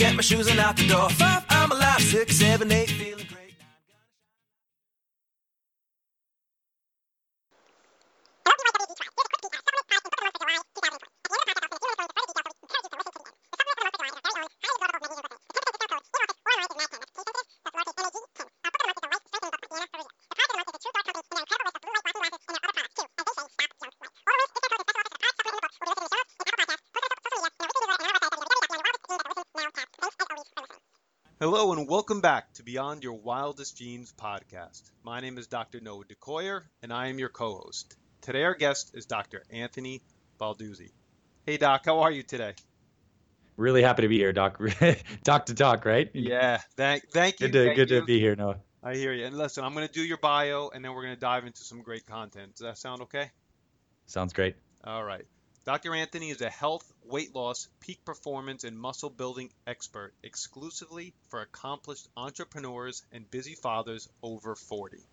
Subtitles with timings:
[0.00, 1.10] get my shoes and out the door.
[1.10, 2.00] Five, I'm alive.
[2.00, 3.39] Six, seven, eight, feeling great.
[31.90, 34.92] Welcome back to Beyond Your Wildest Genes podcast.
[35.02, 35.80] My name is Dr.
[35.80, 37.96] Noah DeCoyer and I am your co-host.
[38.20, 39.42] Today our guest is Dr.
[39.50, 40.00] Anthony
[40.40, 40.90] Balduzzi.
[41.46, 42.54] Hey Doc, how are you today?
[43.56, 44.60] Really happy to be here, Doc.
[45.24, 46.08] talk to talk, right?
[46.14, 47.48] Yeah, thank thank you.
[47.48, 47.98] Good to thank good you.
[47.98, 48.58] to be here, Noah.
[48.84, 49.26] I hear you.
[49.26, 51.64] And listen, I'm going to do your bio and then we're going to dive into
[51.64, 52.54] some great content.
[52.54, 53.32] Does that sound okay?
[54.06, 54.54] Sounds great.
[54.84, 55.26] All right.
[55.66, 55.94] Dr.
[55.94, 62.08] Anthony is a health, weight loss, peak performance, and muscle building expert exclusively for accomplished
[62.16, 65.04] entrepreneurs and busy fathers over 40.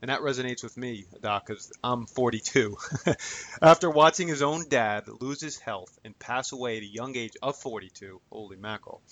[0.00, 2.76] And that resonates with me, Doc, because I'm 42.
[3.62, 7.36] After watching his own dad lose his health and pass away at a young age
[7.42, 9.02] of 42, holy mackerel,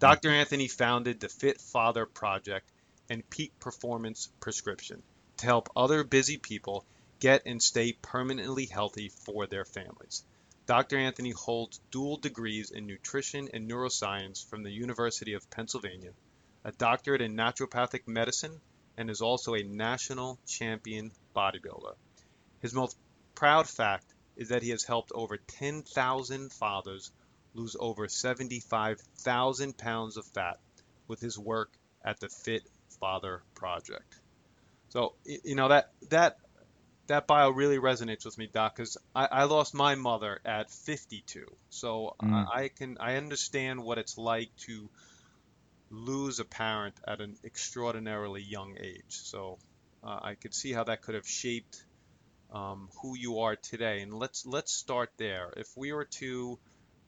[0.00, 0.28] Dr.
[0.28, 2.70] Anthony founded the Fit Father Project
[3.08, 5.02] and Peak Performance Prescription
[5.38, 6.84] to help other busy people
[7.20, 10.24] get and stay permanently healthy for their families.
[10.66, 10.96] Dr.
[10.96, 16.12] Anthony holds dual degrees in nutrition and neuroscience from the University of Pennsylvania,
[16.64, 18.60] a doctorate in naturopathic medicine,
[18.96, 21.94] and is also a national champion bodybuilder.
[22.60, 22.96] His most
[23.34, 27.10] proud fact is that he has helped over 10,000 fathers
[27.54, 30.60] lose over 75,000 pounds of fat
[31.08, 31.70] with his work
[32.04, 32.62] at the Fit
[33.00, 34.20] Father Project.
[34.90, 36.38] So, you know, that, that
[37.08, 41.44] that bio really resonates with me, Doc, because I, I lost my mother at 52.
[41.70, 42.46] So Mm.
[42.54, 44.88] I, I can I understand what it's like to
[45.90, 49.04] lose a parent at an extraordinarily young age.
[49.08, 49.58] So
[50.02, 51.84] uh, I could see how that could have shaped
[52.52, 54.00] um, who you are today.
[54.00, 55.52] And let's let's start there.
[55.56, 56.58] If we were to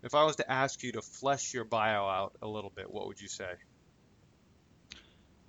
[0.02, 3.06] if I was to ask you to flesh your bio out a little bit, what
[3.06, 3.50] would you say?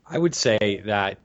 [0.08, 1.18] I would say that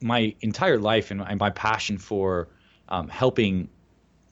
[0.00, 2.48] my entire life and my, passion for
[2.88, 3.68] um, helping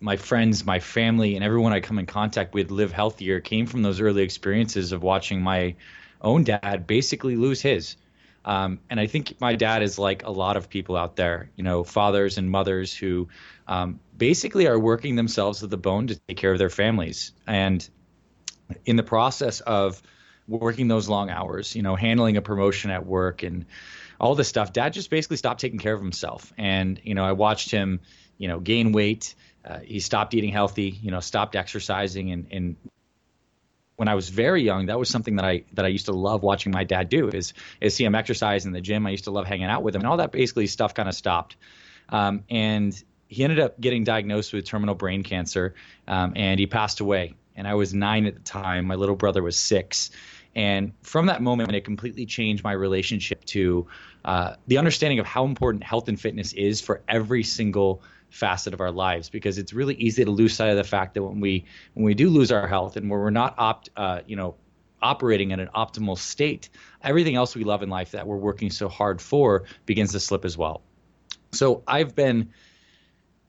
[0.01, 3.83] my friends, my family, and everyone I come in contact with live healthier came from
[3.83, 5.75] those early experiences of watching my
[6.21, 7.97] own dad basically lose his.
[8.45, 11.65] Um, and I think my dad is like a lot of people out there, you
[11.65, 13.29] know, fathers and mothers who
[13.67, 17.33] um, basically are working themselves to the bone to take care of their families.
[17.47, 17.89] And
[18.85, 20.01] in the process of
[20.47, 23.67] working those long hours, you know, handling a promotion at work and
[24.21, 26.53] all this stuff, dad just basically stopped taking care of himself.
[26.57, 28.01] And, you know, I watched him,
[28.39, 29.35] you know, gain weight.
[29.65, 32.31] Uh, he stopped eating healthy, you know, stopped exercising.
[32.31, 32.77] And, and
[33.97, 36.43] when I was very young, that was something that I, that I used to love
[36.43, 39.07] watching my dad do is, is see him exercise in the gym.
[39.07, 41.15] I used to love hanging out with him and all that basically stuff kind of
[41.15, 41.57] stopped.
[42.09, 45.75] Um, and he ended up getting diagnosed with terminal brain cancer
[46.07, 47.35] um, and he passed away.
[47.57, 48.87] And I was nine at the time.
[48.87, 50.11] My little brother was six.
[50.57, 53.87] And from that moment, it completely changed my relationship to
[54.25, 58.81] uh, the understanding of how important health and fitness is for every single facet of
[58.81, 59.29] our lives.
[59.29, 62.15] Because it's really easy to lose sight of the fact that when we when we
[62.15, 64.55] do lose our health and when we're not opt, uh, you know,
[65.03, 66.71] operating in an optimal state,
[67.03, 70.47] everything else we love in life that we're working so hard for begins to slip
[70.47, 70.81] as well.
[71.53, 72.51] So I've been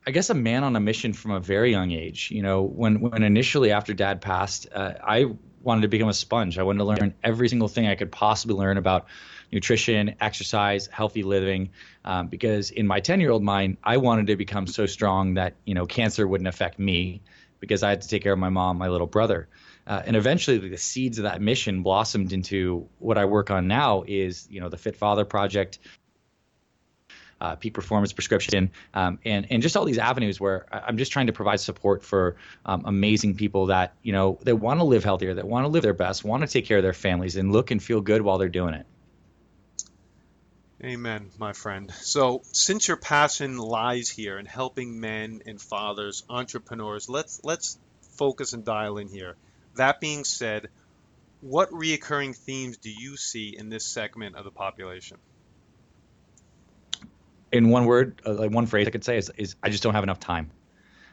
[0.05, 2.31] I guess a man on a mission from a very young age.
[2.31, 5.27] You know, when when initially after dad passed, uh, I
[5.67, 6.57] wanted to become a sponge.
[6.57, 9.05] I wanted to learn every single thing I could possibly learn about
[9.51, 11.69] nutrition, exercise, healthy living,
[12.05, 15.55] um, because in my 10 year old mind, I wanted to become so strong that
[15.65, 17.21] you know cancer wouldn't affect me
[17.59, 19.47] because I had to take care of my mom, my little brother.
[19.85, 24.03] Uh, and eventually, the seeds of that mission blossomed into what I work on now.
[24.07, 25.79] Is you know the Fit Father Project,
[27.39, 31.27] uh, peak performance prescription, um, and and just all these avenues where I'm just trying
[31.27, 35.33] to provide support for um, amazing people that you know that want to live healthier,
[35.35, 37.71] that want to live their best, want to take care of their families, and look
[37.71, 38.85] and feel good while they're doing it.
[40.83, 41.91] Amen, my friend.
[41.91, 47.79] So, since your passion lies here in helping men and fathers, entrepreneurs, let's let's
[48.17, 49.35] focus and dial in here.
[49.75, 50.69] That being said,
[51.41, 55.17] what reoccurring themes do you see in this segment of the population?
[57.51, 59.93] In one word, uh, like one phrase I could say is, is I just don't
[59.93, 60.51] have enough time.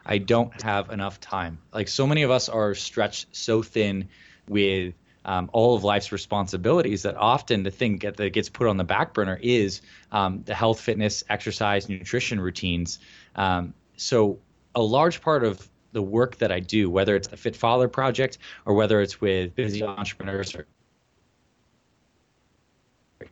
[0.06, 1.58] I don't have enough time.
[1.72, 4.08] Like so many of us are stretched so thin
[4.48, 4.94] with
[5.24, 8.84] um, all of life's responsibilities that often the thing get, that gets put on the
[8.84, 9.80] back burner is
[10.12, 12.98] um, the health, fitness, exercise, nutrition routines.
[13.34, 14.38] Um, so
[14.74, 18.38] a large part of the work that I do, whether it's the Fit Father Project
[18.66, 20.66] or whether it's with busy entrepreneurs or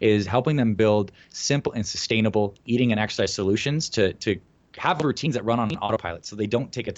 [0.02, 4.38] is helping them build simple and sustainable eating and exercise solutions to to
[4.76, 6.94] have routines that run on autopilot so they don't take a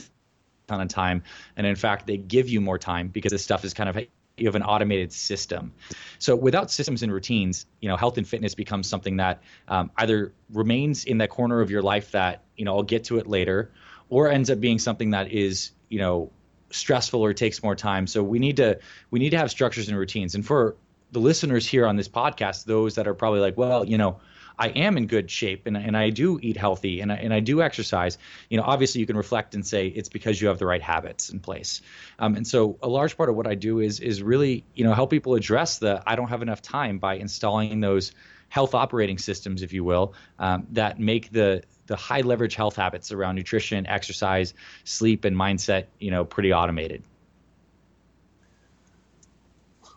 [0.67, 1.23] ton of time
[1.57, 3.99] and in fact they give you more time because this stuff is kind of
[4.37, 5.73] you have an automated system.
[6.19, 10.33] So without systems and routines, you know, health and fitness becomes something that um, either
[10.53, 13.71] remains in that corner of your life that you know I'll get to it later,
[14.09, 16.33] or ends up being something that is you know
[16.71, 18.07] stressful or takes more time.
[18.07, 18.81] So we need to
[19.11, 20.35] we need to have structures and routines.
[20.35, 20.77] And for
[21.15, 24.21] the listeners here on this podcast, those that are probably like, well, you know,
[24.59, 27.41] I am in good shape and, and I do eat healthy and I, and I
[27.41, 28.19] do exercise,
[28.51, 31.31] you know, obviously you can reflect and say it's because you have the right habits
[31.31, 31.83] in place.
[32.19, 34.93] Um, and so a large part of what I do is is really, you know,
[34.93, 38.13] help people address the I don't have enough time by installing those
[38.49, 43.13] health operating systems, if you will, um, that make the the high leverage health habits
[43.13, 47.03] around nutrition, exercise, sleep, and mindset, you know, pretty automated.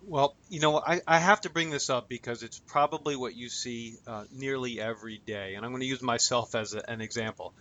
[0.07, 3.49] Well, you know, I, I have to bring this up because it's probably what you
[3.49, 5.55] see uh, nearly every day.
[5.55, 7.53] And I'm going to use myself as a, an example.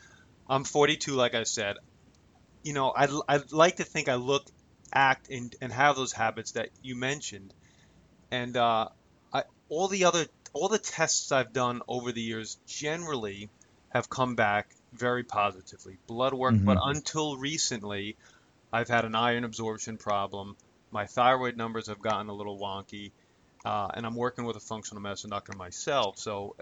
[0.48, 1.76] I'm 42, like I said.
[2.62, 4.46] You know, I, I like to think I look,
[4.92, 7.52] act, and, and have those habits that you mentioned.
[8.30, 8.90] And uh,
[9.32, 13.50] I, all the other, all the tests I've done over the years generally
[13.88, 15.98] have come back very positively.
[16.06, 16.64] Blood work, mm-hmm.
[16.64, 18.16] but until recently,
[18.72, 20.56] I've had an iron absorption problem
[20.90, 23.12] my thyroid numbers have gotten a little wonky.
[23.64, 26.18] Uh, and I'm working with a functional medicine doctor myself.
[26.18, 26.54] So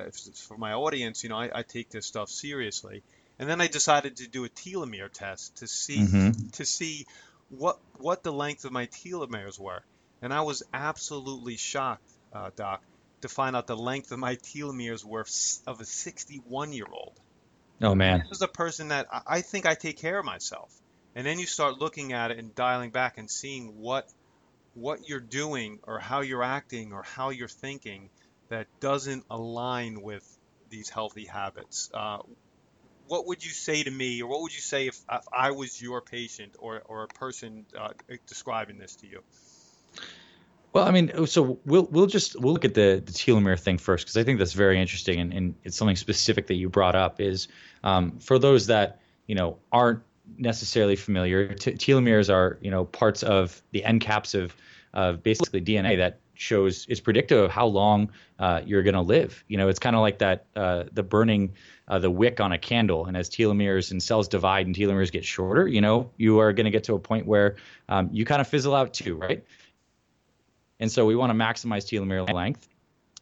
[0.48, 3.02] for my audience, you know, I, I, take this stuff seriously.
[3.38, 6.48] And then I decided to do a telomere test to see mm-hmm.
[6.52, 7.06] to see
[7.50, 9.82] what what the length of my telomeres were.
[10.22, 12.82] And I was absolutely shocked, uh, doc,
[13.20, 15.26] to find out the length of my telomeres were
[15.66, 17.12] of a 61 year old.
[17.82, 20.72] Oh man, this is a person that I think I take care of myself.
[21.14, 24.08] And then you start looking at it and dialing back and seeing what
[24.74, 28.10] what you're doing or how you're acting or how you're thinking
[28.48, 30.26] that doesn't align with
[30.68, 31.90] these healthy habits.
[31.94, 32.18] Uh,
[33.06, 35.80] what would you say to me, or what would you say if, if I was
[35.80, 37.90] your patient or, or a person uh,
[38.26, 39.22] describing this to you?
[40.72, 44.04] Well, I mean, so we'll we'll just we'll look at the, the telomere thing first
[44.04, 47.20] because I think that's very interesting and, and it's something specific that you brought up.
[47.20, 47.46] Is
[47.84, 50.02] um, for those that you know aren't
[50.38, 51.54] necessarily familiar.
[51.54, 54.54] T- telomeres are, you know, parts of the end caps of,
[54.92, 59.44] of basically DNA that shows is predictive of how long uh, you're going to live.
[59.48, 61.54] You know, it's kind of like that uh, the burning
[61.86, 65.24] uh, the wick on a candle, and as telomeres and cells divide and telomeres get
[65.24, 67.56] shorter, you know, you are going to get to a point where
[67.88, 69.44] um, you kind of fizzle out too, right?
[70.80, 72.68] And so we want to maximize telomere length.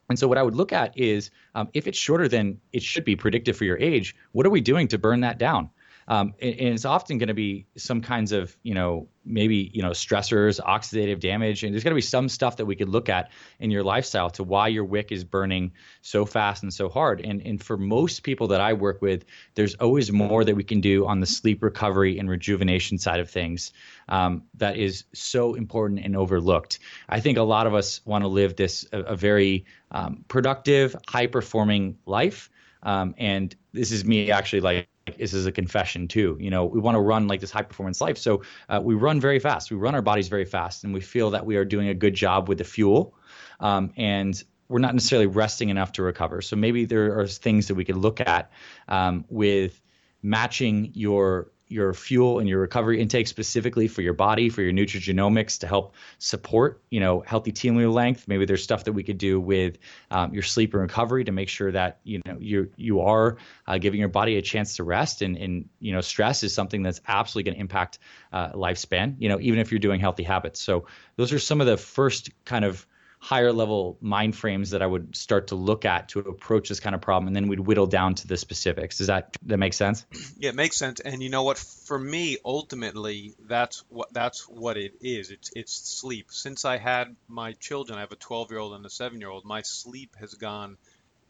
[0.09, 3.05] And so what I would look at is um, if it's shorter than it should
[3.05, 5.71] be predictive for your age, what are we doing to burn that down?
[6.09, 9.83] Um, and, and, it's often going to be some kinds of, you know, maybe, you
[9.83, 11.63] know, stressors, oxidative damage.
[11.63, 14.31] And there's going to be some stuff that we could look at in your lifestyle
[14.31, 17.21] to why your wick is burning so fast and so hard.
[17.21, 20.81] And, and for most people that I work with, there's always more that we can
[20.81, 23.73] do on the sleep recovery and rejuvenation side of things
[24.09, 26.81] um, that is so important and overlooked.
[27.09, 30.97] I think a lot of us want to live this, a, a very um, productive,
[31.09, 32.51] high performing life.
[32.83, 36.37] Um, and this is me actually like this is a confession too.
[36.41, 38.19] You know, we want to run like this high performance life.
[38.19, 39.71] So uh, we run very fast.
[39.71, 42.15] We run our bodies very fast, and we feel that we are doing a good
[42.15, 43.15] job with the fuel.
[43.61, 46.41] Um, and we're not necessarily resting enough to recover.
[46.41, 48.51] So maybe there are things that we could look at
[48.89, 49.81] um, with
[50.23, 55.59] matching your your fuel and your recovery intake specifically for your body, for your nutrigenomics
[55.61, 58.29] to help support, you know, healthy telomere length.
[58.29, 59.79] Maybe there's stuff that we could do with
[60.11, 63.79] um, your sleep and recovery to make sure that you know you you are uh,
[63.79, 65.23] giving your body a chance to rest.
[65.23, 67.99] And and you know, stress is something that's absolutely going to impact
[68.33, 69.17] uh, lifespan.
[69.19, 70.61] You know, even if you're doing healthy habits.
[70.61, 70.87] So
[71.17, 72.87] those are some of the first kind of
[73.23, 76.93] higher level mind frames that I would start to look at to approach this kind
[76.93, 78.99] of problem, and then we'd whittle down to the specifics.
[78.99, 80.05] Does that that make sense?
[80.39, 80.99] Yeah, it makes sense.
[80.99, 81.57] And you know what?
[81.57, 85.31] For me, ultimately, that's what that's what it is.
[85.31, 86.27] It's it's sleep.
[86.31, 89.31] Since I had my children, I have a 12 year old and a 7 year
[89.31, 89.45] old.
[89.45, 90.77] My sleep has gone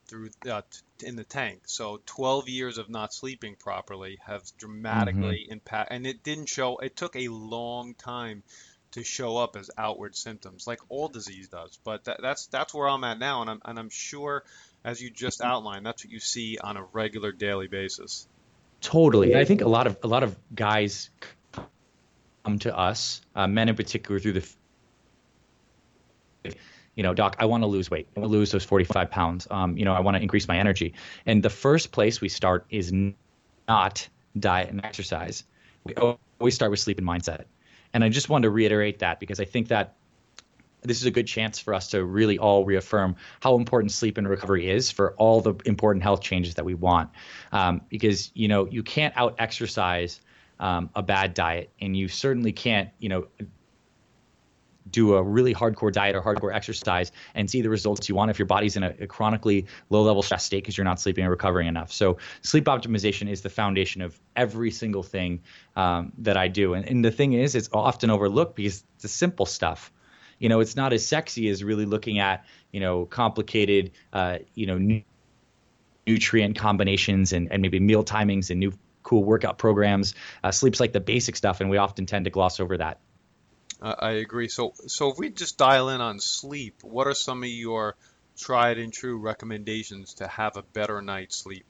[0.07, 0.63] through uh,
[1.05, 1.65] in the tank.
[1.67, 5.53] So 12 years of not sleeping properly have dramatically mm-hmm.
[5.53, 6.79] impact, and it didn't show.
[6.79, 8.45] It took a long time
[8.93, 11.79] to show up as outward symptoms, like all disease does.
[11.85, 14.45] But that, that's that's where I'm at now, and I'm and I'm sure,
[14.85, 18.27] as you just outlined, that's what you see on a regular daily basis.
[18.81, 21.11] Totally, I think a lot of a lot of guys
[22.45, 24.49] come to us, uh, men in particular, through the
[26.95, 28.09] you know, doc, I want to lose weight.
[28.17, 29.49] I want to lose those 45 pounds.
[29.51, 30.95] Um, you know, I want to increase my energy.
[31.25, 32.93] And the first place we start is
[33.67, 34.09] not
[34.39, 35.45] diet and exercise.
[35.85, 37.45] We always start with sleep and mindset.
[37.95, 39.95] And I just wanted to reiterate that because I think that
[40.83, 44.29] this is a good chance for us to really all reaffirm how important sleep and
[44.29, 47.11] recovery is for all the important health changes that we want.
[47.53, 50.21] Um, because you know you can't out exercise
[50.59, 53.27] um, a bad diet, and you certainly can't you know
[54.91, 58.39] do a really hardcore diet or hardcore exercise and see the results you want if
[58.39, 61.31] your body's in a, a chronically low level stress state because you're not sleeping and
[61.31, 61.93] recovering enough.
[61.93, 65.41] So sleep optimization is the foundation of every single thing
[65.77, 66.75] um, that I do.
[66.75, 69.93] And, and the thing is, it's often overlooked because it's the simple stuff.
[70.39, 74.67] You know, it's not as sexy as really looking at you know complicated uh, you
[74.67, 75.03] know
[76.07, 78.73] nutrient combinations and, and maybe meal timings and new
[79.03, 80.15] cool workout programs.
[80.43, 82.99] Uh, sleep's like the basic stuff, and we often tend to gloss over that.
[83.83, 84.49] I agree.
[84.49, 87.97] So, so if we just dial in on sleep, what are some of your
[88.37, 91.65] tried and true recommendations to have a better night's sleep?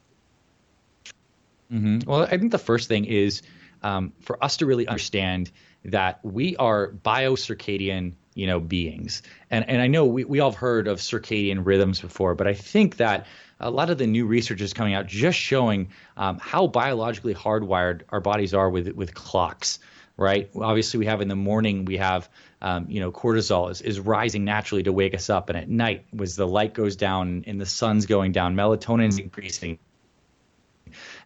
[1.72, 2.00] Mm-hmm.
[2.08, 3.40] Well, I think the first thing is
[3.82, 5.50] um, for us to really understand
[5.86, 9.22] that we are biocircadian, you know, beings.
[9.50, 12.52] And and I know we we all have heard of circadian rhythms before, but I
[12.52, 13.26] think that
[13.58, 18.02] a lot of the new research is coming out just showing um, how biologically hardwired
[18.10, 19.78] our bodies are with with clocks
[20.22, 20.48] right?
[20.56, 22.28] Obviously, we have in the morning we have
[22.62, 26.06] um, you know cortisol is, is rising naturally to wake us up, and at night,
[26.20, 29.78] as the light goes down and the sun's going down, melatonin is increasing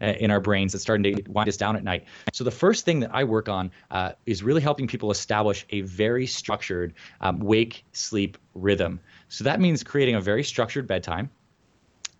[0.01, 2.05] uh, in our brains that's starting to wind us down at night.
[2.33, 5.83] So the first thing that I work on uh, is really helping people establish a
[5.83, 9.01] very structured um, wake sleep rhythm.
[9.29, 11.31] So that means creating a very structured bedtime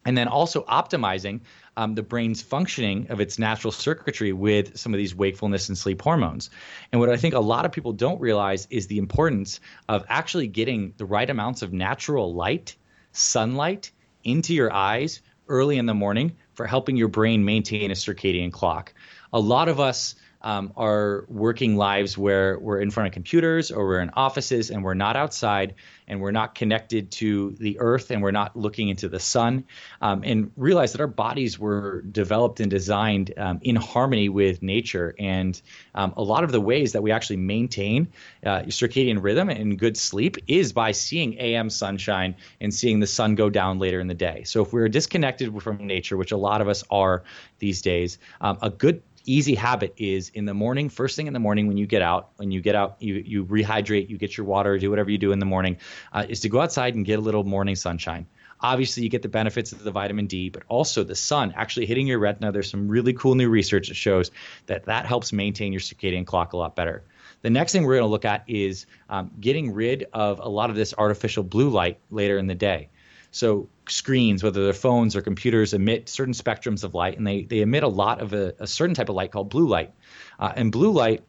[0.07, 1.41] and then also optimizing
[1.77, 6.01] um, the brain's functioning of its natural circuitry with some of these wakefulness and sleep
[6.01, 6.49] hormones.
[6.93, 10.47] And what I think a lot of people don't realize is the importance of actually
[10.47, 12.77] getting the right amounts of natural light,
[13.13, 13.91] sunlight,
[14.25, 18.95] into your eyes early in the morning for helping your brain maintain a circadian clock.
[19.33, 20.15] A lot of us
[20.47, 24.85] um, are working lives where we're in front of computers or we're in offices and
[24.85, 25.75] we're not outside
[26.07, 29.65] and we're not connected to the earth and we're not looking into the sun
[30.01, 35.17] um, and realize that our bodies were developed and designed um, in harmony with nature.
[35.19, 35.61] And
[35.97, 38.07] um, a lot of the ways that we actually maintain
[38.45, 43.35] uh, circadian rhythm and good sleep is by seeing am sunshine and seeing the sun
[43.35, 44.45] go down later in the day.
[44.45, 47.25] So if we're disconnected from nature which a lot of us are
[47.59, 51.41] these days um, a good easy habit is in the morning, first thing in the
[51.41, 54.47] morning when you get out, when you get out, you you rehydrate, you get your
[54.47, 55.77] water, do whatever you do in the morning,
[56.13, 58.27] uh, is to go outside and get a little morning sunshine.
[58.61, 62.07] Obviously, you get the benefits of the vitamin D, but also the sun actually hitting
[62.07, 62.53] your retina.
[62.53, 64.31] There's some really cool new research that shows
[64.67, 67.05] that that helps maintain your circadian clock a lot better.
[67.43, 70.71] The next thing we're going to look at is um, getting rid of a lot
[70.71, 72.89] of this artificial blue light later in the day.
[73.31, 77.61] So screens, whether they're phones or computers, emit certain spectrums of light, and they, they
[77.61, 79.93] emit a lot of a, a certain type of light called blue light.
[80.39, 81.25] Uh, and blue light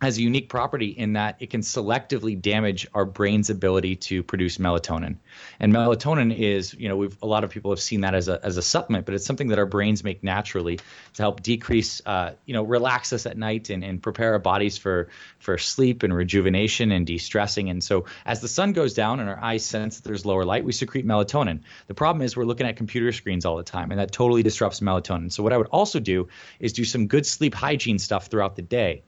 [0.00, 4.56] has a unique property in that it can selectively damage our brain's ability to produce
[4.56, 5.16] melatonin.
[5.58, 8.40] And melatonin is, you know, we've a lot of people have seen that as a
[8.42, 12.32] as a supplement, but it's something that our brains make naturally to help decrease, uh,
[12.46, 16.14] you know, relax us at night and, and prepare our bodies for for sleep and
[16.14, 17.68] rejuvenation and de-stressing.
[17.68, 20.64] And so as the sun goes down and our eyes sense that there's lower light,
[20.64, 21.60] we secrete melatonin.
[21.88, 24.80] The problem is we're looking at computer screens all the time, and that totally disrupts
[24.80, 25.30] melatonin.
[25.30, 26.28] So what I would also do
[26.58, 29.02] is do some good sleep hygiene stuff throughout the day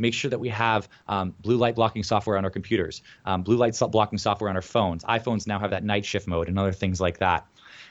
[0.00, 3.56] make sure that we have um, blue light blocking software on our computers, um, blue
[3.56, 5.04] light blocking software on our phones.
[5.04, 7.46] iPhones now have that night shift mode and other things like that.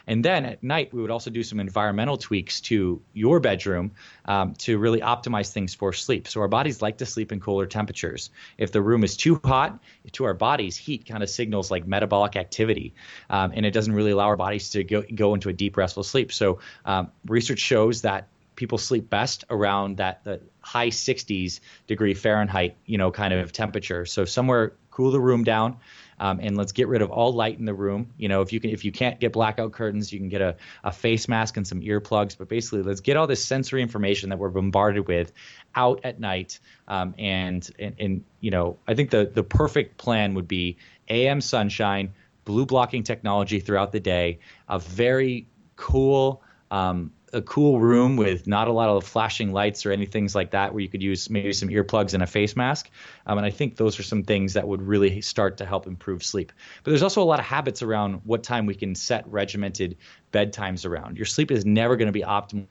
[0.07, 3.91] And then at night, we would also do some environmental tweaks to your bedroom
[4.25, 6.27] um, to really optimize things for sleep.
[6.27, 8.31] So our bodies like to sleep in cooler temperatures.
[8.57, 9.79] If the room is too hot,
[10.13, 12.95] to our bodies, heat kind of signals like metabolic activity,
[13.29, 16.03] um, and it doesn't really allow our bodies to go, go into a deep restful
[16.03, 16.31] sleep.
[16.33, 18.27] So um, research shows that
[18.59, 24.05] people sleep best around that the high 60s degree Fahrenheit, you know, kind of temperature.
[24.05, 25.77] So somewhere cool the room down.
[26.19, 28.11] Um, and let's get rid of all light in the room.
[28.17, 30.57] You know, if you can, if you can't get blackout curtains, you can get a,
[30.83, 32.37] a face mask and some earplugs.
[32.37, 35.31] But basically, let's get all this sensory information that we're bombarded with
[35.73, 36.59] out at night.
[36.89, 40.75] Um, and, and and you know, I think the the perfect plan would be
[41.07, 42.11] AM sunshine,
[42.43, 45.47] blue blocking technology throughout the day, a very
[45.77, 50.51] cool um, a cool room with not a lot of flashing lights or anything like
[50.51, 52.89] that where you could use maybe some earplugs and a face mask.
[53.25, 56.23] Um, and I think those are some things that would really start to help improve
[56.23, 56.51] sleep.
[56.83, 59.97] But there's also a lot of habits around what time we can set regimented
[60.31, 61.17] bedtimes around.
[61.17, 62.67] Your sleep is never going to be optimal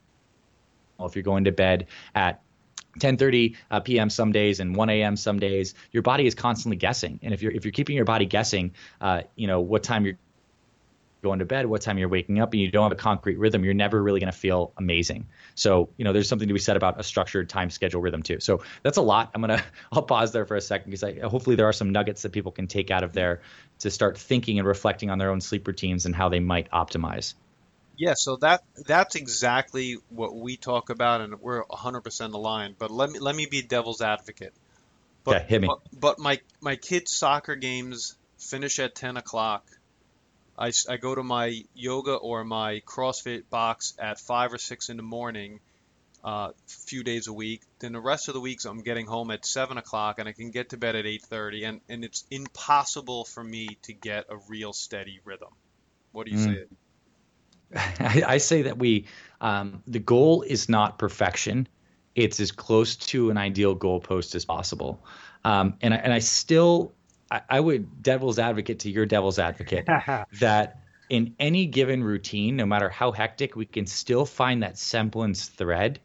[1.01, 2.43] if you're going to bed at
[2.99, 4.11] 10:30 uh, p.m.
[4.11, 5.17] some days and 1 a.m.
[5.17, 5.75] some days.
[5.93, 9.23] Your body is constantly guessing, and if you're if you're keeping your body guessing, uh,
[9.37, 10.19] you know what time you're
[11.23, 13.65] going to bed, what time you're waking up, and you don't have a concrete rhythm,
[13.65, 15.27] you're never really going to feel amazing.
[15.55, 18.41] So, you know, there's something to be said about a structured time schedule rhythm too.
[18.41, 19.31] So that's a lot.
[19.35, 22.23] I'm gonna I'll pause there for a second because I, hopefully there are some nuggets
[22.23, 23.43] that people can take out of there
[23.81, 27.35] to start thinking and reflecting on their own sleep routines and how they might optimize.
[27.97, 32.79] Yeah, so that that's exactly what we talk about, and we're 100% aligned.
[32.79, 34.55] But let me let me be devil's advocate.
[35.25, 35.67] But, yeah, hit me.
[35.67, 39.67] But, but my my kids' soccer games finish at 10 o'clock.
[40.59, 44.97] I, I go to my yoga or my CrossFit box at five or six in
[44.97, 45.61] the morning,
[46.25, 47.63] a uh, few days a week.
[47.79, 50.51] Then the rest of the weeks I'm getting home at seven o'clock, and I can
[50.51, 54.73] get to bed at 8:30, and and it's impossible for me to get a real
[54.73, 55.51] steady rhythm.
[56.13, 56.55] What do you mm.
[56.55, 56.65] say?
[58.01, 59.07] I, I say that we
[59.41, 61.69] um, the goal is not perfection.
[62.17, 65.05] It's as close to an ideal goalpost as possible.
[65.45, 66.93] Um, and, I, and I still,
[67.31, 69.87] I, I would devil's advocate to your devil's advocate
[70.41, 75.47] that in any given routine, no matter how hectic, we can still find that semblance
[75.47, 76.01] thread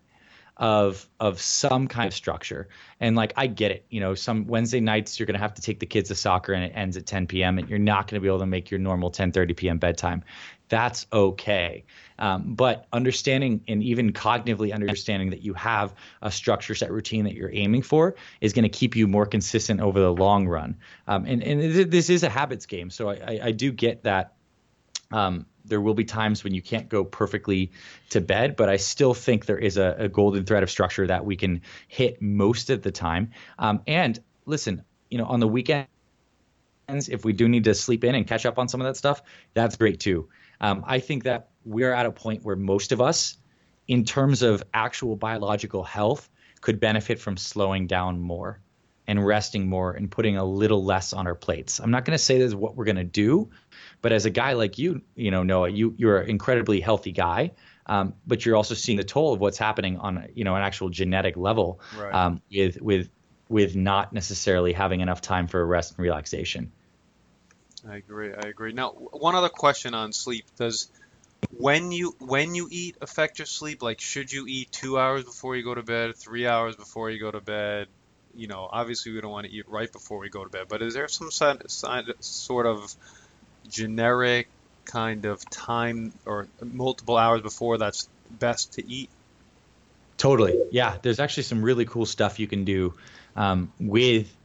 [0.58, 2.70] of of some kind of structure.
[3.00, 5.80] And like I get it, you know, some Wednesday nights you're gonna have to take
[5.80, 7.58] the kids to soccer and it ends at 10 p.m.
[7.58, 9.78] and you're not gonna be able to make your normal 10:30 p.m.
[9.80, 10.24] bedtime.
[10.70, 11.86] That's okay.
[12.20, 17.34] Um, but understanding and even cognitively understanding that you have a structure set routine that
[17.34, 20.78] you're aiming for is going to keep you more consistent over the long run.
[21.08, 24.34] Um, and and this is a habits game, so I, I do get that.
[25.12, 27.72] Um, there will be times when you can't go perfectly
[28.10, 31.26] to bed, but I still think there is a, a golden thread of structure that
[31.26, 33.32] we can hit most of the time.
[33.58, 35.88] Um, and listen, you know, on the weekends,
[36.90, 39.22] if we do need to sleep in and catch up on some of that stuff,
[39.54, 40.30] that's great too.
[40.60, 43.38] Um, I think that we're at a point where most of us,
[43.88, 46.30] in terms of actual biological health,
[46.62, 48.60] could benefit from slowing down more
[49.08, 51.80] and resting more and putting a little less on our plates.
[51.80, 53.50] I'm not going to say this is what we're going to do,
[54.02, 57.52] but as a guy like you, you know, Noah, you you're an incredibly healthy guy,
[57.86, 60.90] um, but you're also seeing the toll of what's happening on you know an actual
[60.90, 62.14] genetic level right.
[62.14, 63.10] um, with with
[63.50, 66.72] with not necessarily having enough time for rest and relaxation.
[67.88, 68.34] I agree.
[68.34, 68.72] I agree.
[68.72, 70.90] Now, one other question on sleep: Does
[71.52, 73.84] when you when you eat affect your sleep?
[73.84, 77.20] Like, should you eat two hours before you go to bed, three hours before you
[77.20, 77.88] go to bed?
[78.36, 80.82] You know, obviously we don't want to eat right before we go to bed, but
[80.82, 82.96] is there some sort of
[83.68, 84.48] generic
[84.86, 89.10] kind of time or multiple hours before that's best to eat?
[90.18, 90.60] Totally.
[90.72, 92.94] Yeah, there's actually some really cool stuff you can do
[93.36, 94.36] um, with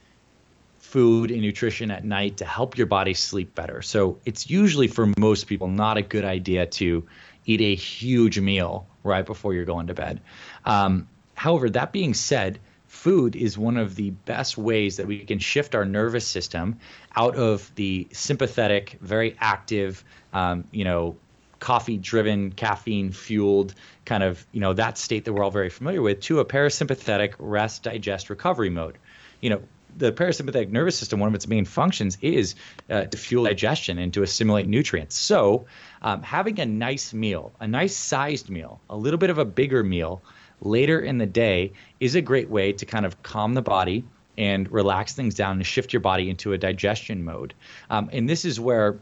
[0.78, 3.82] food and nutrition at night to help your body sleep better.
[3.82, 7.06] So it's usually for most people not a good idea to
[7.44, 10.20] eat a huge meal right before you're going to bed.
[10.64, 15.38] Um, however, that being said, food is one of the best ways that we can
[15.38, 16.78] shift our nervous system
[17.14, 21.16] out of the sympathetic, very active, um, you know,
[21.60, 23.74] coffee driven, caffeine fueled
[24.04, 27.34] kind of, you know, that state that we're all very familiar with to a parasympathetic
[27.38, 28.96] rest, digest, recovery mode.
[29.40, 29.62] You know,
[29.96, 32.54] the parasympathetic nervous system, one of its main functions is
[32.88, 35.16] uh, to fuel digestion and to assimilate nutrients.
[35.16, 35.66] So,
[36.00, 39.82] um, having a nice meal, a nice sized meal, a little bit of a bigger
[39.82, 40.22] meal
[40.60, 44.04] later in the day is a great way to kind of calm the body
[44.36, 47.54] and relax things down and shift your body into a digestion mode.
[47.90, 48.98] Um, and this is where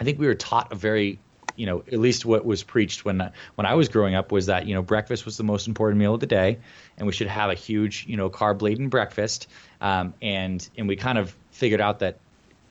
[0.00, 1.18] I think we were taught a very
[1.56, 4.66] you know, at least what was preached when when I was growing up was that
[4.66, 6.58] you know breakfast was the most important meal of the day,
[6.98, 9.46] and we should have a huge you know carb laden breakfast.
[9.80, 12.18] Um, and and we kind of figured out that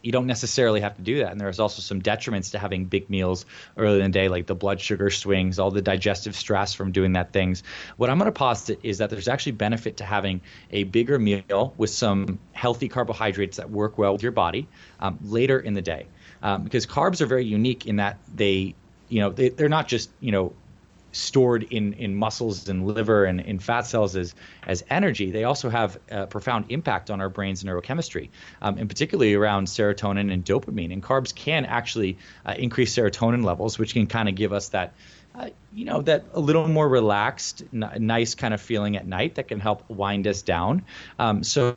[0.03, 1.31] you don't necessarily have to do that.
[1.31, 3.45] And there's also some detriments to having big meals
[3.77, 7.13] early in the day, like the blood sugar swings, all the digestive stress from doing
[7.13, 7.63] that things.
[7.95, 11.73] What I'm going to posit is that there's actually benefit to having a bigger meal
[11.77, 14.67] with some healthy carbohydrates that work well with your body
[14.99, 16.05] um, later in the day
[16.43, 18.75] um, because carbs are very unique in that they,
[19.07, 20.53] you know, they, they're not just you know
[21.13, 24.35] stored in, in muscles and liver and in fat cells as,
[24.67, 28.29] as energy, they also have a profound impact on our brain's neurochemistry,
[28.61, 30.91] um, and particularly around serotonin and dopamine.
[30.91, 34.93] And carbs can actually uh, increase serotonin levels, which can kind of give us that,
[35.35, 39.35] uh, you know, that a little more relaxed, n- nice kind of feeling at night
[39.35, 40.83] that can help wind us down.
[41.19, 41.75] Um, so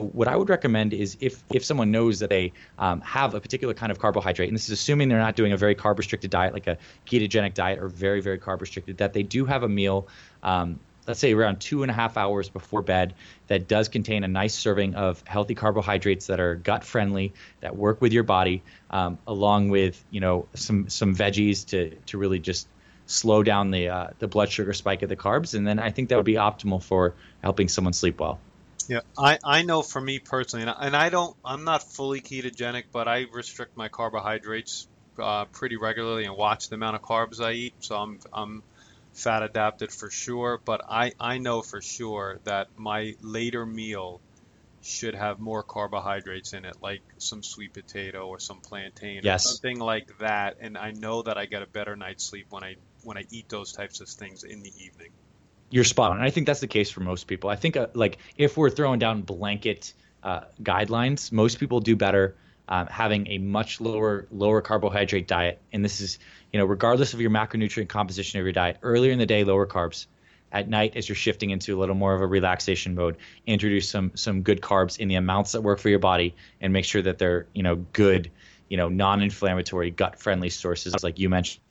[0.00, 3.74] what I would recommend is if if someone knows that they um, have a particular
[3.74, 6.54] kind of carbohydrate, and this is assuming they're not doing a very carb restricted diet
[6.54, 10.08] like a ketogenic diet or very very carb restricted, that they do have a meal.
[10.42, 13.14] Um, let's say around two and a half hours before bed
[13.48, 18.00] that does contain a nice serving of healthy carbohydrates that are gut friendly that work
[18.00, 22.68] with your body um, along with you know some some veggies to to really just
[23.06, 26.10] slow down the uh, the blood sugar spike of the carbs and then I think
[26.10, 28.38] that would be optimal for helping someone sleep well.
[28.90, 32.20] Yeah, I, I know for me personally, and I, and I don't, I'm not fully
[32.20, 37.40] ketogenic, but I restrict my carbohydrates uh, pretty regularly and watch the amount of carbs
[37.40, 38.64] I eat, so I'm I'm
[39.14, 40.60] fat adapted for sure.
[40.66, 44.22] But I I know for sure that my later meal
[44.82, 49.28] should have more carbohydrates in it, like some sweet potato or some plantain Yes.
[49.28, 50.56] or something like that.
[50.60, 53.48] And I know that I get a better night's sleep when I when I eat
[53.50, 55.10] those types of things in the evening.
[55.70, 56.18] You're spot on.
[56.18, 57.48] And I think that's the case for most people.
[57.48, 62.36] I think uh, like if we're throwing down blanket uh, guidelines, most people do better
[62.70, 65.60] um, having a much lower lower carbohydrate diet.
[65.72, 66.18] And this is
[66.52, 68.78] you know regardless of your macronutrient composition of your diet.
[68.82, 70.06] Earlier in the day, lower carbs.
[70.52, 74.10] At night, as you're shifting into a little more of a relaxation mode, introduce some
[74.16, 77.18] some good carbs in the amounts that work for your body, and make sure that
[77.18, 78.32] they're you know good,
[78.68, 81.62] you know non-inflammatory, gut-friendly sources like you mentioned.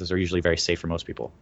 [0.00, 1.32] Those are usually very safe for most people.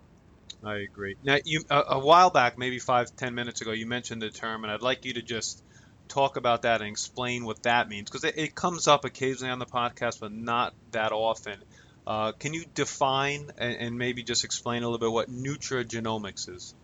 [0.64, 1.16] I agree.
[1.22, 4.64] Now, you a, a while back, maybe five, ten minutes ago, you mentioned the term,
[4.64, 5.62] and I'd like you to just
[6.09, 9.59] talk about that and explain what that means, because it, it comes up occasionally on
[9.59, 11.59] the podcast, but not that often.
[12.07, 16.74] Uh, can you define and, and maybe just explain a little bit what nutrigenomics is?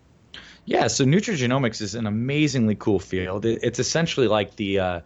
[0.67, 3.47] Yeah, so nutrigenomics is an amazingly cool field.
[3.47, 5.01] It, it's essentially like the uh,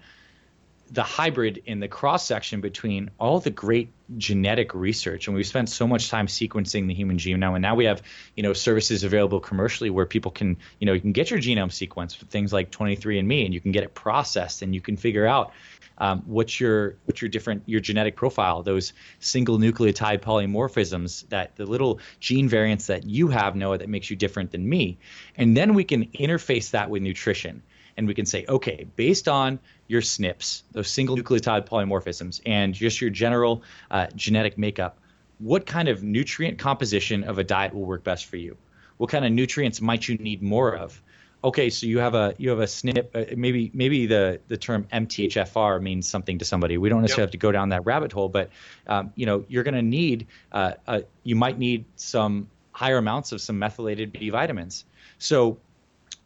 [0.91, 5.69] the hybrid in the cross section between all the great genetic research, and we've spent
[5.69, 7.55] so much time sequencing the human genome, now.
[7.55, 8.03] and now we have
[8.37, 11.71] you know services available commercially where people can you know you can get your genome
[11.71, 15.27] sequenced with things like 23andMe, and you can get it processed, and you can figure
[15.27, 15.53] out
[15.99, 21.67] um, what's your what's your different your genetic profile, those single nucleotide polymorphisms, that the
[21.67, 24.99] little gene variants that you have, Noah, that makes you different than me,
[25.37, 27.63] and then we can interface that with nutrition
[27.99, 29.59] and we can say, okay, based on
[29.89, 34.99] your SNPs, those single nucleotide polymorphisms, and just your general uh, genetic makeup,
[35.41, 38.57] what kind of nutrient composition of a diet will work best for you?
[38.97, 41.03] What kind of nutrients might you need more of?
[41.45, 43.07] Okay, so you have a you have a SNP.
[43.15, 46.79] Uh, maybe maybe the the term MTHFR means something to somebody.
[46.79, 47.29] We don't necessarily Yep.
[47.29, 48.51] have to go down that rabbit hole, but
[48.89, 53.31] um, you know you're going to need uh, uh, you might need some higher amounts
[53.33, 54.85] of some methylated B vitamins.
[55.19, 55.59] So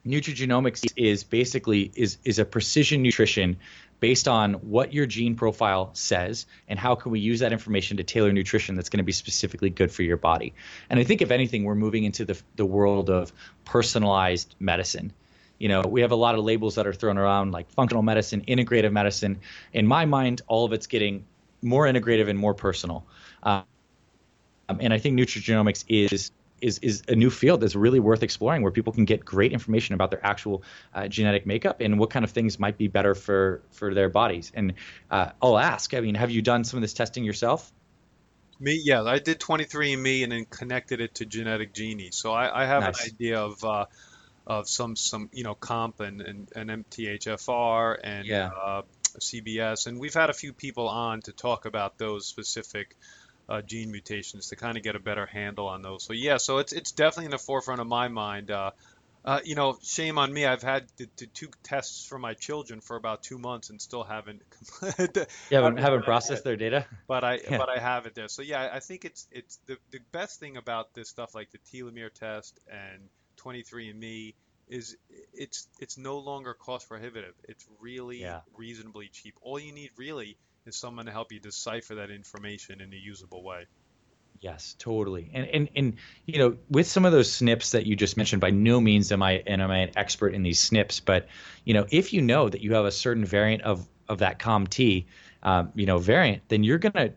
[0.06, 3.56] nutrigenomics is basically is is a precision nutrition
[4.00, 8.02] based on what your gene profile says and how can we use that information to
[8.02, 10.54] tailor nutrition that's going to be specifically good for your body.
[10.90, 13.32] And i think if anything we're moving into the, the world of
[13.64, 15.12] personalized medicine.
[15.58, 18.44] You know we have a lot of labels that are thrown around like functional medicine
[18.48, 19.38] integrative medicine.
[19.72, 21.24] In my mind all of it's getting
[21.62, 23.06] more integrative and more personal.
[23.44, 23.64] Um,
[24.68, 26.32] and i think nutrigenomics is
[26.62, 29.94] is is a new field that's really worth exploring, where people can get great information
[29.94, 30.62] about their actual
[30.94, 34.53] uh, genetic makeup and what kind of things might be better for for their bodies.
[34.55, 34.75] And
[35.11, 37.70] uh, I'll ask, I mean, have you done some of this testing yourself?
[38.61, 42.66] Me, yeah, I did 23andMe and then connected it to Genetic Genie, so I, I
[42.66, 43.05] have Nice.
[43.07, 43.87] an idea of uh,
[44.46, 48.51] of some some you know COMT and and, and MTHFR and Yeah.
[48.51, 48.83] uh,
[49.20, 52.96] CBS, and we've had a few people on to talk about those specific
[53.48, 56.05] uh, gene mutations to kind of get a better handle on those.
[56.05, 58.50] So yeah, so it's it's definitely in the forefront of my mind.
[58.50, 58.70] Uh,
[59.24, 60.44] uh, you know, shame on me.
[60.46, 64.02] I've had the, the two tests for my children for about two months and still
[64.02, 64.42] haven't.
[65.50, 66.87] You haven't, haven't haven't done it processed their data?
[67.07, 67.59] but I Yeah.
[67.59, 68.28] but I have it there.
[68.28, 71.59] So yeah, I think it's it's the the best thing about this stuff like the
[71.59, 74.35] telomere test and 23andMe
[74.68, 74.96] is
[75.35, 77.35] it's it's no longer cost prohibitive.
[77.44, 78.40] It's really Yeah.
[78.57, 79.35] reasonably cheap.
[79.42, 83.42] All you need really is someone to help you decipher that information in a usable
[83.42, 83.66] way.
[84.40, 85.31] Yes, totally.
[85.33, 85.96] And and and
[86.27, 89.22] you know, with some of those SNPs that you just mentioned, by no means am
[89.22, 91.29] I am I an expert in these SNPs, but
[91.64, 95.07] you know, if you know that you have a certain variant of of that COMT,
[95.44, 97.12] um, you know, variant, then you're gonna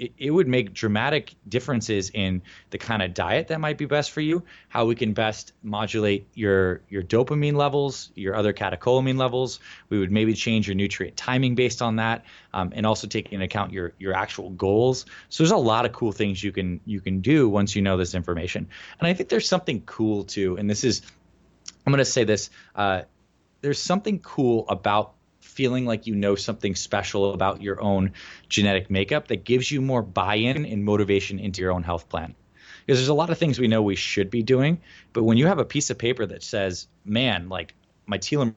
[0.00, 4.10] it, it would make dramatic differences in the kind of diet that might be best
[4.10, 9.60] for you, how we can best modulate your your dopamine levels, your other catecholamine levels.
[9.90, 13.44] We would maybe change your nutrient timing based on that, um, and also take into
[13.44, 15.04] account your your actual goals.
[15.28, 17.98] So there's a lot of cool things you can you can do once you know
[17.98, 18.68] this information.
[18.98, 21.02] And I think there's something cool too, and this is
[21.86, 22.48] I'm going to say this.
[22.74, 23.02] Uh,
[23.60, 25.12] there's something cool about
[25.60, 28.12] feeling like you know something special about your own
[28.48, 32.34] genetic makeup that gives you more buy-in and motivation into your own health plan.
[32.86, 34.80] Because there's a lot of things we know we should be doing,
[35.12, 37.74] but when you have a piece of paper that says, "Man, like
[38.06, 38.54] my telomere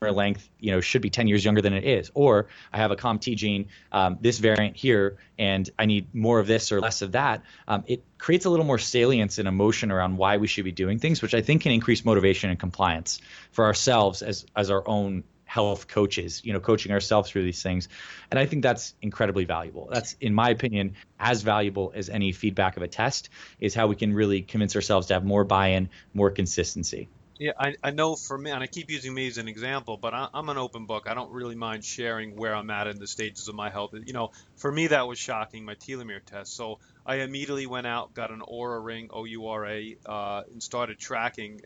[0.00, 2.96] length, you know, should be 10 years younger than it is," or I have a
[2.96, 7.12] COMT gene, um, this variant here, and I need more of this or less of
[7.12, 10.72] that, um, it creates a little more salience and emotion around why we should be
[10.72, 13.20] doing things, which I think can increase motivation and compliance
[13.52, 17.88] for ourselves as as our own health coaches, you know, coaching ourselves through these things.
[18.30, 19.88] And I think that's incredibly valuable.
[19.92, 23.96] That's, in my opinion, as valuable as any feedback of a test is how we
[23.96, 27.08] can really convince ourselves to have more buy in, more consistency.
[27.40, 30.14] Yeah, I, I know for me, and I keep using me as an example, but
[30.14, 31.04] I, I'm an open book.
[31.08, 33.92] I don't really mind sharing where I'm at in the stages of my health.
[34.06, 36.56] You know, for me, that was shocking, my telomere test.
[36.56, 40.64] So I immediately went out, got an Oura ring, O U R A, uh, and
[40.64, 41.60] started tracking.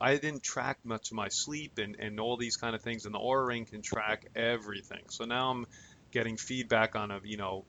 [0.00, 3.14] I didn't track much of my sleep and, and all these kind of things, and
[3.14, 5.04] the Oura ring can track everything.
[5.10, 5.66] So now I'm
[6.14, 7.66] getting feedback on, a, you know,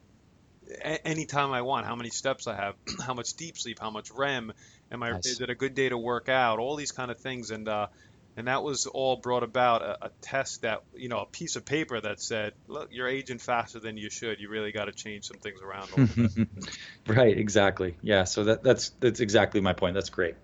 [1.06, 4.52] anytime I want, how many steps I have, how much deep sleep, how much REM,
[4.92, 5.12] Am I?
[5.12, 5.26] Nice.
[5.26, 6.60] Is it a good day to work out?
[6.60, 7.88] All these kind of things, and uh,
[8.36, 11.66] and that was all brought about a, a, test that you know a piece of
[11.66, 14.40] paper that said, look, you're aging faster than you should.
[14.40, 16.48] You really got to change some things around.
[17.08, 17.38] right.
[17.38, 17.98] Exactly.
[18.02, 18.24] Yeah.
[18.24, 19.94] So that that's that's exactly my point.
[19.94, 20.36] That's great.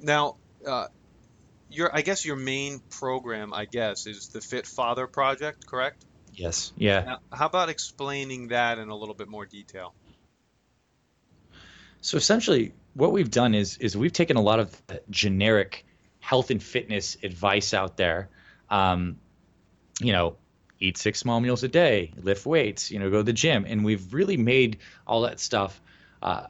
[0.00, 0.36] Now.
[0.66, 0.86] Uh,
[1.72, 6.04] your, I guess your main program, I guess, is the Fit Father Project, correct?
[6.34, 6.72] Yes.
[6.76, 7.00] Yeah.
[7.00, 9.94] Now, how about explaining that in a little bit more detail?
[12.00, 15.84] So essentially, what we've done is is we've taken a lot of generic
[16.20, 18.28] health and fitness advice out there.
[18.70, 19.18] Um,
[20.00, 20.36] you know,
[20.80, 23.84] eat six small meals a day, lift weights, you know, go to the gym, and
[23.84, 25.80] we've really made all that stuff
[26.22, 26.46] uh,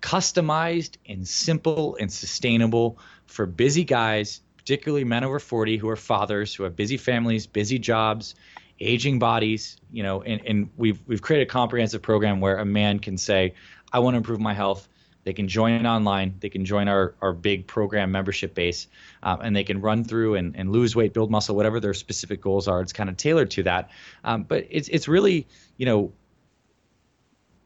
[0.00, 6.54] customized and simple and sustainable for busy guys, particularly men over 40 who are fathers
[6.54, 8.34] who have busy families, busy jobs,
[8.80, 12.98] aging bodies, you know, and, and we've we've created a comprehensive program where a man
[12.98, 13.54] can say,
[13.92, 14.88] I want to improve my health.
[15.26, 16.36] They can join online.
[16.38, 18.86] They can join our, our big program membership base,
[19.24, 22.40] um, and they can run through and, and lose weight, build muscle, whatever their specific
[22.40, 22.80] goals are.
[22.80, 23.90] It's kind of tailored to that.
[24.22, 26.12] Um, but it's it's really you know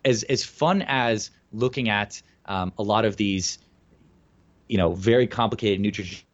[0.07, 3.59] as as fun as looking at um, a lot of these
[4.66, 6.27] you know very complicated nutrition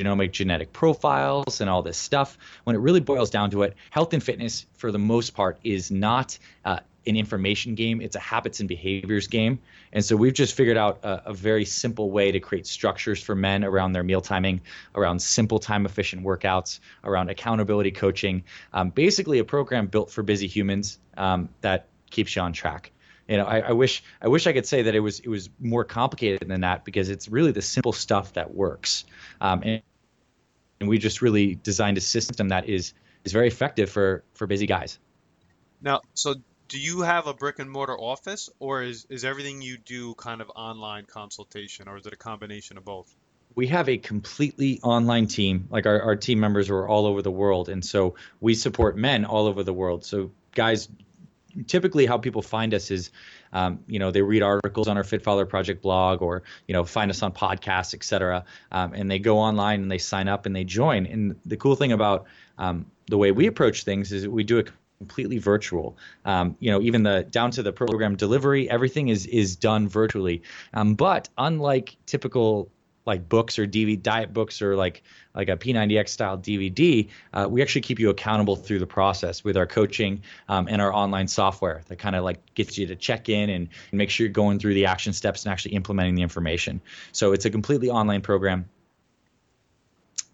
[0.00, 2.38] genomic genetic profiles and all this stuff.
[2.64, 5.90] When it really boils down to it, health and fitness, for the most part, is
[5.90, 8.00] not uh, an information game.
[8.00, 9.60] It's a habits and behaviors game.
[9.92, 13.34] And so we've just figured out a, a, very simple way to create structures for
[13.34, 14.60] men around their meal timing,
[14.94, 18.44] around simple time efficient workouts, around accountability coaching.
[18.72, 22.92] Um, basically, a program built for busy humans um, that keeps you on track.
[23.28, 25.50] You know, I, I, wish I wish I could say that it was it was
[25.60, 29.04] more complicated than that because it's really the simple stuff that works.
[29.40, 29.82] Um, and,
[30.80, 34.66] and we just really designed a system that is is very effective for for busy
[34.66, 34.98] guys.
[35.82, 36.34] Now, so
[36.68, 40.40] do you have a brick and mortar office or is, is everything you do kind
[40.40, 43.12] of online consultation or is it a combination of both?
[43.56, 45.66] We have a completely online team.
[45.68, 47.68] Like our, our team members are all over the world.
[47.68, 50.04] And so we support men all over the world.
[50.04, 50.88] So guys,
[51.66, 53.10] typically how people find us is,
[53.52, 56.84] um, you know, they read articles on our Fit Father Project blog or, you know,
[56.84, 58.44] find us on podcasts, et cetera.
[58.72, 61.06] Um, and they go online and they sign up and they join.
[61.06, 62.26] And the cool thing about
[62.58, 65.96] um, the way we approach things is we do it completely virtual.
[66.24, 70.42] Um, you know, even the down to the program delivery, everything is is done virtually.
[70.74, 72.70] Um, but unlike typical
[73.06, 75.02] like books or DVD diet books or like
[75.34, 79.56] like a P90X style DVD, uh, we actually keep you accountable through the process with
[79.56, 83.28] our coaching um, and our online software that kind of like gets you to check
[83.28, 86.22] in and, and make sure you're going through the action steps and actually implementing the
[86.22, 86.80] information.
[87.12, 88.68] So it's a completely online program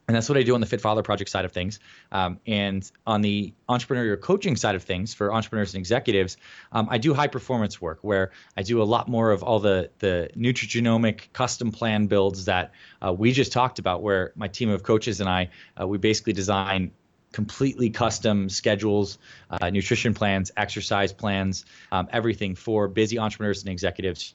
[0.09, 1.81] and that's what I do on the Fit Father Project side of things.
[2.13, 6.37] Um, and on the entrepreneurial coaching side of things for entrepreneurs and executives,
[6.71, 9.91] um, I do high performance work where I do a lot more of all the
[9.99, 12.73] the nutrigenomic custom plan builds that
[13.05, 14.03] uh, we just talked about.
[14.03, 16.93] Where my team of coaches and I, uh, we basically design
[17.33, 19.19] completely custom schedules,
[19.51, 24.35] uh, nutrition plans, exercise plans, um, everything for busy entrepreneurs and executives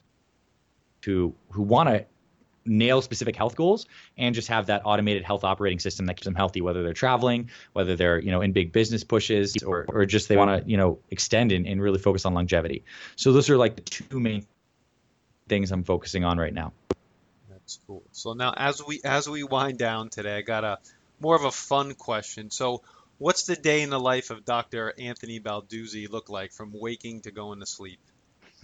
[1.04, 2.04] who who want to
[2.64, 6.34] nail specific health goals and just have that automated health operating system that keeps them
[6.34, 10.28] healthy whether they're traveling whether they're you know in big business pushes or, or just
[10.28, 12.84] they want to you know extend and, and really focus on longevity
[13.16, 14.46] so those are like the two main
[15.48, 16.72] things i'm focusing on right now
[17.50, 20.78] that's cool so now as we as we wind down today i got a
[21.20, 22.82] more of a fun question so
[23.18, 27.30] what's the day in the life of dr anthony balduzzi look like from waking to
[27.30, 27.98] going to sleep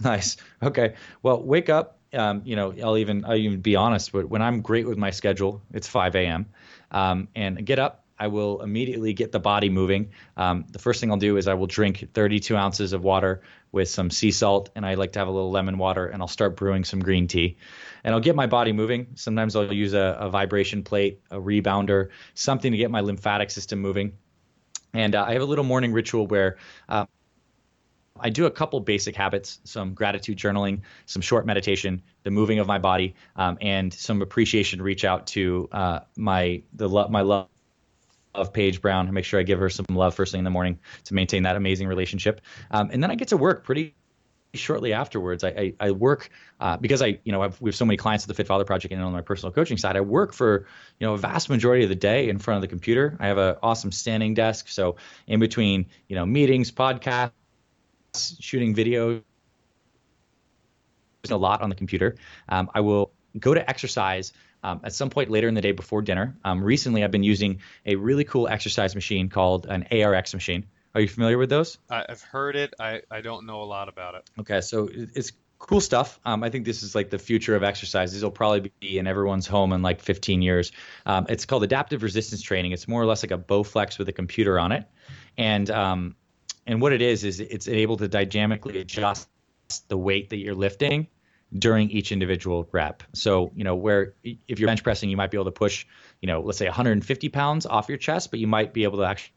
[0.01, 0.37] Nice.
[0.63, 0.95] Okay.
[1.23, 1.98] Well, wake up.
[2.13, 4.11] Um, you know, I'll even I'll even be honest.
[4.11, 6.45] But when I'm great with my schedule, it's 5 a.m.
[6.91, 8.03] Um, and get up.
[8.19, 10.09] I will immediately get the body moving.
[10.35, 13.41] Um, the first thing I'll do is I will drink 32 ounces of water
[13.71, 16.27] with some sea salt, and I like to have a little lemon water, and I'll
[16.27, 17.55] start brewing some green tea.
[18.03, 19.07] And I'll get my body moving.
[19.15, 23.79] Sometimes I'll use a, a vibration plate, a rebounder, something to get my lymphatic system
[23.79, 24.13] moving.
[24.93, 26.57] And uh, I have a little morning ritual where
[26.89, 27.05] uh,
[28.21, 32.67] I do a couple basic habits, some gratitude journaling, some short meditation, the moving of
[32.67, 34.81] my body, um, and some appreciation.
[34.81, 37.47] Reach out to uh, my the lo- my love
[38.35, 40.51] of Paige Brown and make sure I give her some love first thing in the
[40.51, 42.41] morning to maintain that amazing relationship.
[42.71, 43.95] Um, and then I get to work pretty
[44.53, 46.29] shortly afterwards, I, I, I work
[46.59, 48.65] uh, because I, you know, I've, we have so many clients at the Fit Father
[48.65, 49.95] Project and on my personal coaching side.
[49.95, 50.65] I work for,
[50.99, 53.15] you know, a vast majority of the day in front of the computer.
[53.19, 54.95] I have an awesome standing desk, so
[55.27, 57.31] in between, you know, meetings, podcasts,
[58.39, 59.21] shooting video
[61.23, 62.15] There's a lot on the computer.
[62.47, 66.01] Um, I will go to exercise um, at some point later in the day before
[66.01, 66.37] dinner.
[66.43, 70.65] Um, recently, I've been using a really cool exercise machine called an ARX machine.
[70.95, 71.77] Are you familiar with those?
[71.89, 72.73] I've heard it.
[72.79, 74.29] I, I don't know a lot about it.
[74.39, 76.19] Okay, so it's cool stuff.
[76.25, 78.11] Um, I think this is like the future of exercise.
[78.11, 80.71] These will probably be in everyone's home in like 15 years.
[81.05, 82.71] Um, it's called adaptive resistance training.
[82.71, 84.85] It's more or less like a Bowflex with a computer on it,
[85.37, 86.15] and um,
[86.69, 89.27] and what it is is it's able to dynamically adjust
[89.87, 91.07] the weight that you're lifting
[91.57, 93.01] during each individual rep.
[93.13, 95.87] So, you know, where if you're bench pressing, you might be able to push,
[96.21, 99.03] you know, let's say 150 pounds off your chest, but you might be able to
[99.05, 99.33] actually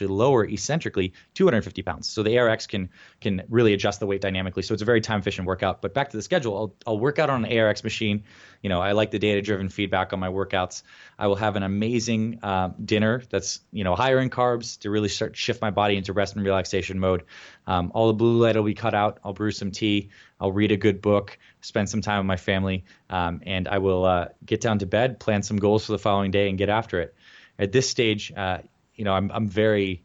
[0.00, 2.08] lower eccentrically 250 pounds.
[2.08, 4.62] So the ARX can can really adjust the weight dynamically.
[4.62, 5.82] So it's a very time efficient workout.
[5.82, 8.24] But back to the schedule, I'll, I'll work out on an ARX machine.
[8.62, 10.82] You know, I like the data driven feedback on my workouts.
[11.18, 15.08] I will have an amazing uh, dinner that's you know higher in carbs to really
[15.08, 17.24] start shift my body into rest and relaxation mode.
[17.66, 19.18] Um, all the blue light will be cut out.
[19.24, 20.10] I'll brew some tea.
[20.40, 21.38] I'll read a good book.
[21.60, 25.20] Spend some time with my family, um, and I will uh, get down to bed,
[25.20, 27.14] plan some goals for the following day, and get after it.
[27.58, 28.58] At this stage, uh,
[29.02, 30.04] you know, I'm I'm very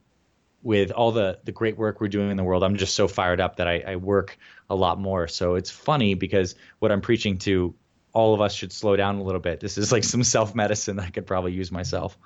[0.64, 2.64] with all the the great work we're doing in the world.
[2.64, 4.40] I'm just so fired up that I, I work
[4.72, 5.28] a lot more.
[5.28, 7.76] So it's funny because what I'm preaching to
[8.12, 9.60] all of us should slow down a little bit.
[9.60, 12.18] This is like some self medicine I could probably use myself.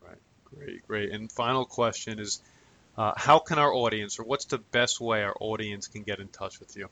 [0.00, 0.16] Right.
[0.46, 0.88] Great.
[0.88, 1.12] Great.
[1.12, 2.40] And final question is.
[2.98, 6.28] Uh, how can our audience, or what's the best way our audience can get in
[6.28, 6.88] touch with you?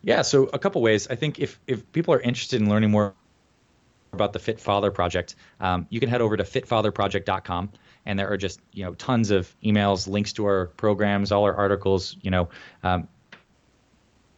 [0.00, 1.06] Yeah, so a couple ways.
[1.08, 3.14] I think if if people are interested in learning more
[4.14, 7.72] about the Fit Father Project, um, you can head over to fitfatherproject.com
[8.06, 11.54] and there are just you know tons of emails, links to our programs, all our
[11.54, 12.16] articles.
[12.22, 12.48] You know,
[12.82, 13.08] um,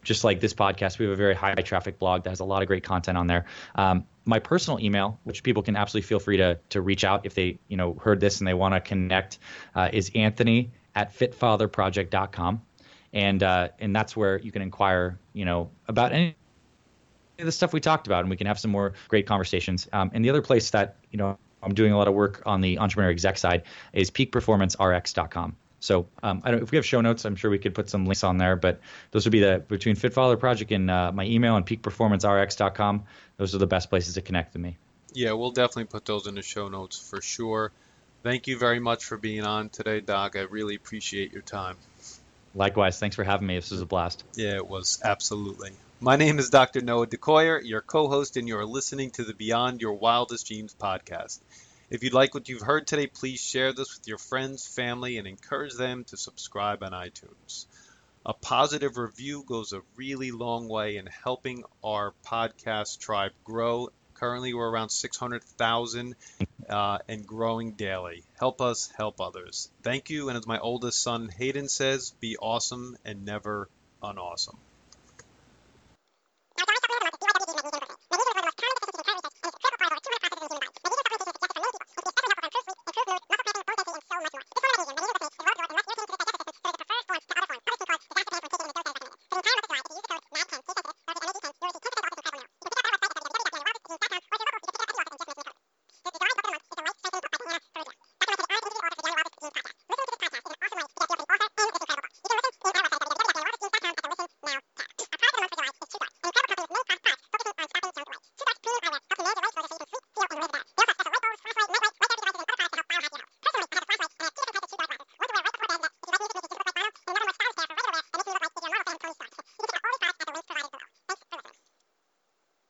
[0.03, 2.61] just like this podcast, we have a very high traffic blog that has a lot
[2.61, 3.45] of great content on there.
[3.75, 7.35] Um, my personal email, which people can absolutely feel free to to reach out if
[7.35, 9.39] they you know heard this and they want to connect,
[9.75, 12.61] uh, is Anthony at fitfatherproject.com,
[13.13, 16.35] and uh, and that's where you can inquire you know about any
[17.37, 19.87] of the stuff we talked about, and we can have some more great conversations.
[19.93, 22.61] Um, and the other place that you know I'm doing a lot of work on
[22.61, 25.55] the entrepreneur exec side is peakperformancerx.com.
[25.79, 28.05] So um, I don't, if we have show notes, I'm sure we could put some
[28.05, 28.55] links on there.
[28.55, 33.03] But those would be the between Fit Father Project and uh, my email and peakperformancerx.com.
[33.37, 34.77] Those are the best places to connect with me.
[35.13, 37.71] Yeah, we'll definitely put those in the show notes for sure.
[38.21, 40.35] Thank you very much for being on today, Doc.
[40.35, 41.77] I really appreciate your time.
[42.55, 43.55] Likewise, thanks for having me.
[43.55, 44.23] This was a blast.
[44.35, 45.71] Yeah, it was absolutely.
[45.99, 46.81] My name is Dr.
[46.81, 51.39] Noah DeCoyer, your co-host, and you're listening to the Beyond Your Wildest Dreams podcast.
[51.89, 55.27] If you like what you've heard today, please share this with your friends, family, and
[55.27, 57.65] encourage them to subscribe on iTunes.
[58.25, 63.89] A positive review goes a really long way in helping our podcast tribe grow.
[64.13, 66.15] Currently, we're around 600,000
[66.69, 68.23] uh, and growing daily.
[68.39, 69.69] Help us help others.
[69.83, 70.29] Thank you.
[70.29, 73.69] And as my oldest son Hayden says, be awesome and never
[74.01, 74.59] unawesome.